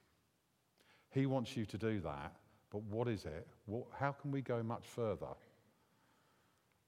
He 1.10 1.26
wants 1.26 1.58
you 1.58 1.66
to 1.66 1.78
do 1.78 2.00
that, 2.02 2.36
but 2.72 2.84
what 2.84 3.08
is 3.08 3.26
it? 3.26 3.48
What, 3.66 3.86
how 3.98 4.12
can 4.12 4.32
we 4.32 4.42
go 4.42 4.62
much 4.64 4.86
further? 4.88 5.28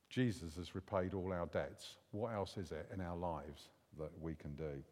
Jesus 0.09 0.55
has 0.55 0.75
repaid 0.75 1.13
all 1.13 1.33
our 1.33 1.47
debts. 1.47 1.97
What 2.11 2.33
else 2.33 2.57
is 2.57 2.71
it 2.71 2.89
in 2.93 3.01
our 3.01 3.15
lives 3.17 3.69
that 3.99 4.11
we 4.21 4.35
can 4.35 4.55
do? 4.55 4.83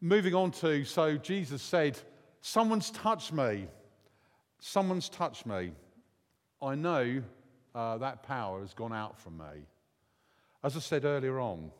Moving 0.00 0.34
on 0.34 0.50
to, 0.52 0.84
so 0.84 1.16
Jesus 1.16 1.62
said, 1.62 1.98
Someone's 2.40 2.90
touched 2.90 3.32
me. 3.32 3.66
Someone's 4.58 5.08
touched 5.08 5.46
me. 5.46 5.72
I 6.60 6.74
know 6.74 7.22
uh, 7.74 7.98
that 7.98 8.22
power 8.22 8.60
has 8.60 8.74
gone 8.74 8.92
out 8.92 9.18
from 9.18 9.38
me. 9.38 9.66
As 10.62 10.76
I 10.76 10.80
said 10.80 11.04
earlier 11.04 11.40
on, 11.40 11.70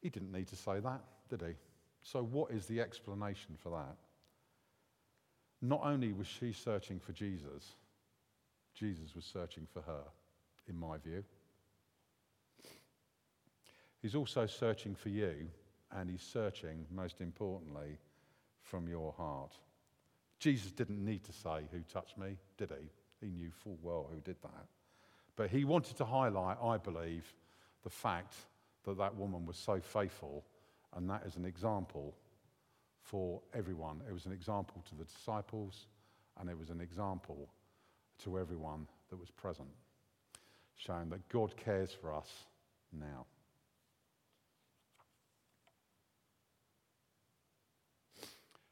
he 0.00 0.10
didn't 0.10 0.32
need 0.32 0.46
to 0.48 0.56
say 0.56 0.80
that, 0.80 1.02
did 1.28 1.42
he? 1.42 1.54
So, 2.02 2.22
what 2.22 2.50
is 2.50 2.66
the 2.66 2.80
explanation 2.80 3.56
for 3.62 3.70
that? 3.70 3.96
Not 5.60 5.80
only 5.82 6.12
was 6.12 6.26
she 6.26 6.52
searching 6.52 7.00
for 7.00 7.12
Jesus, 7.12 7.74
Jesus 8.74 9.14
was 9.14 9.24
searching 9.24 9.66
for 9.72 9.82
her, 9.82 10.04
in 10.68 10.78
my 10.78 10.98
view. 10.98 11.24
He's 14.00 14.14
also 14.14 14.46
searching 14.46 14.94
for 14.94 15.08
you, 15.08 15.48
and 15.96 16.10
he's 16.10 16.22
searching, 16.22 16.86
most 16.90 17.20
importantly, 17.20 17.98
from 18.62 18.88
your 18.88 19.12
heart. 19.12 19.54
Jesus 20.38 20.70
didn't 20.70 21.04
need 21.04 21.24
to 21.24 21.32
say, 21.32 21.62
Who 21.72 21.80
touched 21.92 22.18
me? 22.18 22.36
Did 22.56 22.70
he? 22.70 23.26
He 23.26 23.32
knew 23.32 23.50
full 23.50 23.78
well 23.82 24.08
who 24.12 24.20
did 24.20 24.36
that. 24.42 24.66
But 25.36 25.50
he 25.50 25.64
wanted 25.64 25.96
to 25.98 26.04
highlight, 26.04 26.58
I 26.62 26.76
believe, 26.76 27.32
the 27.84 27.90
fact 27.90 28.34
that 28.84 28.98
that 28.98 29.16
woman 29.16 29.46
was 29.46 29.56
so 29.56 29.80
faithful, 29.80 30.44
and 30.96 31.08
that 31.10 31.24
is 31.26 31.36
an 31.36 31.44
example 31.44 32.14
for 33.02 33.40
everyone. 33.54 34.00
It 34.08 34.12
was 34.12 34.26
an 34.26 34.32
example 34.32 34.82
to 34.88 34.94
the 34.94 35.04
disciples, 35.04 35.86
and 36.38 36.48
it 36.48 36.58
was 36.58 36.70
an 36.70 36.80
example 36.80 37.48
to 38.24 38.38
everyone 38.38 38.86
that 39.10 39.18
was 39.18 39.30
present, 39.30 39.68
showing 40.76 41.08
that 41.10 41.28
God 41.28 41.56
cares 41.56 41.92
for 41.92 42.12
us 42.12 42.28
now. 42.92 43.26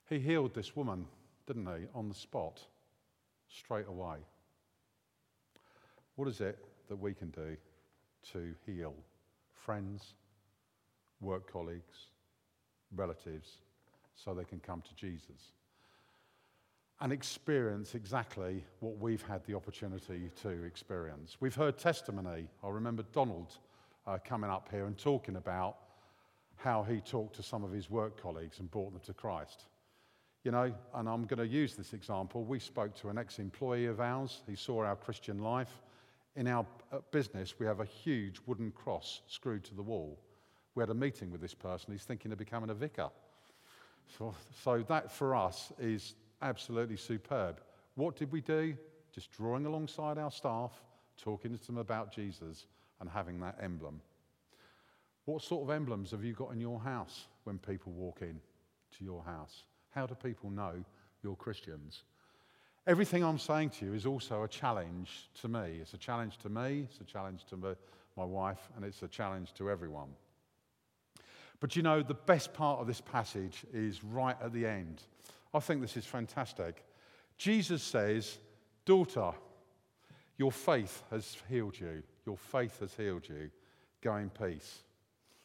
He 0.08 0.18
healed 0.18 0.54
this 0.54 0.76
woman, 0.76 1.06
didn't 1.46 1.66
he, 1.66 1.86
on 1.94 2.08
the 2.08 2.14
spot, 2.14 2.60
straight 3.48 3.88
away. 3.88 4.16
What 6.14 6.28
is 6.28 6.40
it 6.40 6.58
that 6.88 6.96
we 6.96 7.12
can 7.12 7.30
do 7.30 7.56
to 8.32 8.54
heal 8.64 8.94
friends, 9.52 10.14
work 11.20 11.50
colleagues, 11.50 12.10
relatives, 12.94 13.58
so 14.14 14.32
they 14.32 14.44
can 14.44 14.60
come 14.60 14.82
to 14.82 14.94
Jesus 14.94 15.52
and 17.00 17.12
experience 17.12 17.94
exactly 17.94 18.64
what 18.80 18.98
we've 18.98 19.22
had 19.22 19.44
the 19.44 19.54
opportunity 19.54 20.30
to 20.42 20.64
experience. 20.64 21.36
We've 21.40 21.54
heard 21.54 21.76
testimony. 21.76 22.48
I 22.64 22.68
remember 22.68 23.04
Donald 23.12 23.58
uh, 24.06 24.18
coming 24.24 24.50
up 24.50 24.68
here 24.70 24.86
and 24.86 24.96
talking 24.96 25.36
about 25.36 25.76
how 26.56 26.82
he 26.82 27.00
talked 27.00 27.36
to 27.36 27.42
some 27.42 27.64
of 27.64 27.70
his 27.70 27.90
work 27.90 28.20
colleagues 28.20 28.60
and 28.60 28.70
brought 28.70 28.92
them 28.92 29.02
to 29.04 29.12
Christ. 29.12 29.66
You 30.46 30.52
know, 30.52 30.72
and 30.94 31.08
I'm 31.08 31.24
going 31.24 31.40
to 31.40 31.46
use 31.48 31.74
this 31.74 31.92
example. 31.92 32.44
We 32.44 32.60
spoke 32.60 32.94
to 33.00 33.08
an 33.08 33.18
ex 33.18 33.40
employee 33.40 33.86
of 33.86 33.98
ours. 33.98 34.42
He 34.46 34.54
saw 34.54 34.84
our 34.84 34.94
Christian 34.94 35.40
life 35.40 35.82
in 36.36 36.46
our 36.46 36.64
uh, 36.92 36.98
business, 37.10 37.58
we 37.58 37.66
have 37.66 37.80
a 37.80 37.84
huge 37.84 38.38
wooden 38.46 38.70
cross 38.70 39.22
screwed 39.26 39.64
to 39.64 39.74
the 39.74 39.82
wall. 39.82 40.16
We 40.76 40.82
had 40.82 40.90
a 40.90 40.94
meeting 40.94 41.32
with 41.32 41.40
this 41.40 41.52
person. 41.52 41.90
He's 41.90 42.04
thinking 42.04 42.30
of 42.30 42.38
becoming 42.38 42.70
a 42.70 42.74
vicar. 42.74 43.08
So, 44.16 44.36
so 44.62 44.84
that 44.86 45.10
for 45.10 45.34
us 45.34 45.72
is 45.80 46.14
absolutely 46.42 46.96
superb. 46.96 47.60
What 47.96 48.14
did 48.14 48.30
we 48.30 48.40
do? 48.40 48.76
Just 49.12 49.32
drawing 49.32 49.66
alongside 49.66 50.16
our 50.16 50.30
staff, 50.30 50.70
talking 51.20 51.58
to 51.58 51.66
them 51.66 51.78
about 51.78 52.12
Jesus, 52.12 52.66
and 53.00 53.10
having 53.10 53.40
that 53.40 53.58
emblem. 53.60 54.00
What 55.24 55.42
sort 55.42 55.64
of 55.64 55.74
emblems 55.74 56.12
have 56.12 56.22
you 56.22 56.34
got 56.34 56.52
in 56.52 56.60
your 56.60 56.78
house 56.78 57.26
when 57.42 57.58
people 57.58 57.90
walk 57.90 58.18
in 58.20 58.38
to 58.96 59.04
your 59.04 59.24
house? 59.24 59.64
How 59.96 60.04
do 60.04 60.14
people 60.14 60.50
know 60.50 60.84
you're 61.22 61.36
Christians? 61.36 62.04
Everything 62.86 63.24
I'm 63.24 63.38
saying 63.38 63.70
to 63.70 63.86
you 63.86 63.94
is 63.94 64.04
also 64.04 64.42
a 64.42 64.48
challenge 64.48 65.30
to 65.40 65.48
me. 65.48 65.78
It's 65.80 65.94
a 65.94 65.98
challenge 65.98 66.36
to 66.42 66.50
me, 66.50 66.86
it's 66.88 67.00
a 67.00 67.04
challenge 67.04 67.46
to 67.46 67.56
my 67.56 68.24
wife, 68.24 68.68
and 68.76 68.84
it's 68.84 69.02
a 69.02 69.08
challenge 69.08 69.54
to 69.54 69.70
everyone. 69.70 70.10
But 71.60 71.76
you 71.76 71.82
know, 71.82 72.02
the 72.02 72.12
best 72.12 72.52
part 72.52 72.78
of 72.78 72.86
this 72.86 73.00
passage 73.00 73.64
is 73.72 74.04
right 74.04 74.36
at 74.42 74.52
the 74.52 74.66
end. 74.66 75.02
I 75.54 75.60
think 75.60 75.80
this 75.80 75.96
is 75.96 76.04
fantastic. 76.04 76.84
Jesus 77.38 77.82
says, 77.82 78.36
Daughter, 78.84 79.32
your 80.36 80.52
faith 80.52 81.02
has 81.10 81.38
healed 81.48 81.80
you. 81.80 82.02
Your 82.26 82.36
faith 82.36 82.80
has 82.80 82.94
healed 82.94 83.26
you. 83.26 83.50
Go 84.02 84.16
in 84.16 84.28
peace. 84.28 84.80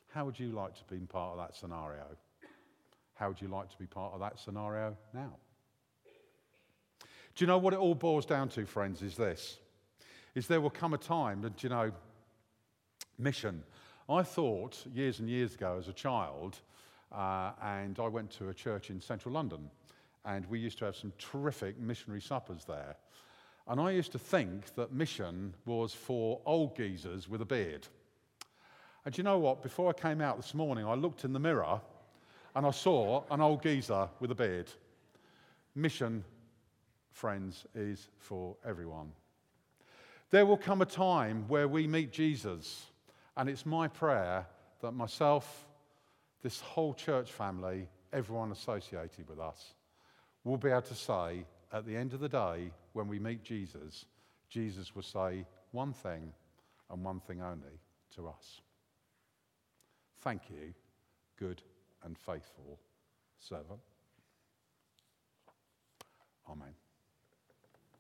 How 0.10 0.26
would 0.26 0.38
you 0.38 0.52
like 0.52 0.76
to 0.76 0.84
be 0.94 1.00
part 1.06 1.38
of 1.40 1.48
that 1.48 1.56
scenario? 1.56 2.06
How 3.22 3.28
would 3.28 3.40
you 3.40 3.50
like 3.50 3.70
to 3.70 3.78
be 3.78 3.86
part 3.86 4.16
of 4.16 4.20
that 4.22 4.40
scenario 4.40 4.98
now? 5.14 5.34
Do 7.36 7.44
you 7.44 7.46
know 7.46 7.60
what 7.60 7.72
it 7.72 7.78
all 7.78 7.94
boils 7.94 8.26
down 8.26 8.50
to, 8.50 8.66
friends? 8.66 9.04
Is 9.04 9.16
this: 9.16 9.60
is 10.34 10.48
there 10.48 10.60
will 10.60 10.72
come 10.72 10.96
a 10.96 10.98
time 10.98 11.44
that 11.44 11.62
you 11.62 11.70
know, 11.70 11.92
mission. 13.20 13.64
I 14.10 14.24
thought 14.24 14.84
years 14.92 15.20
and 15.20 15.30
years 15.30 15.54
ago 15.54 15.78
as 15.78 15.88
a 15.88 15.94
child, 15.94 16.58
uh, 17.12 17.52
and 17.62 18.00
I 18.00 18.08
went 18.08 18.32
to 18.40 18.50
a 18.50 18.56
church 18.56 18.90
in 18.90 19.00
central 19.00 19.36
London, 19.36 19.70
and 20.26 20.44
we 20.48 20.58
used 20.58 20.80
to 20.80 20.86
have 20.86 20.96
some 20.96 21.14
terrific 21.20 21.80
missionary 21.80 22.22
suppers 22.22 22.66
there. 22.66 22.96
And 23.68 23.80
I 23.80 23.92
used 23.92 24.14
to 24.14 24.20
think 24.20 24.74
that 24.74 24.94
mission 24.94 25.54
was 25.68 25.94
for 25.94 26.42
old 26.48 26.76
geezers 26.76 27.30
with 27.30 27.44
a 27.44 27.46
beard. 27.46 27.88
And 29.06 29.16
you 29.16 29.24
know 29.24 29.38
what? 29.38 29.62
Before 29.62 29.92
I 29.92 29.94
came 29.94 30.22
out 30.22 30.38
this 30.38 30.56
morning, 30.56 30.88
I 30.88 30.96
looked 30.96 31.24
in 31.24 31.34
the 31.34 31.40
mirror 31.40 31.82
and 32.56 32.66
I 32.66 32.72
saw 32.72 33.24
an 33.32 33.42
old 33.42 33.64
geezer 33.64 34.10
with 34.20 34.32
a 34.32 34.36
beard. 34.36 34.70
Mission, 35.76 36.24
friends, 37.12 37.66
is 37.76 38.10
for 38.18 38.56
everyone. 38.66 39.12
There 40.30 40.46
will 40.46 40.58
come 40.58 40.82
a 40.82 40.86
time 40.86 41.46
where 41.48 41.68
we 41.68 41.88
meet 41.88 42.12
Jesus, 42.12 42.86
and 43.38 43.50
it's 43.50 43.66
my 43.66 43.88
prayer 43.88 44.46
that 44.82 44.92
myself, 44.92 45.68
this 46.42 46.60
whole 46.60 46.94
church 46.94 47.32
family, 47.32 47.88
everyone 48.12 48.52
associated 48.52 49.28
with 49.28 49.40
us, 49.40 49.74
will 50.44 50.58
be 50.58 50.70
able 50.70 50.82
to 50.82 50.96
say 50.96 51.46
at 51.72 51.86
the 51.86 51.96
end 51.96 52.14
of 52.14 52.20
the 52.20 52.30
day, 52.30 52.72
when 52.94 53.08
we 53.08 53.20
meet 53.20 53.44
Jesus, 53.44 54.06
Jesus 54.50 54.94
will 54.94 55.04
say 55.04 55.46
one 55.72 55.94
thing 55.94 56.34
and 56.90 57.04
one 57.04 57.22
thing 57.22 57.42
only 57.42 57.80
to 58.16 58.28
us 58.28 58.62
Thank 60.22 60.50
you, 60.52 60.74
good 61.38 61.64
and 62.04 62.18
faithful 62.18 62.80
servant. 63.40 63.82
Amen. 66.50 66.81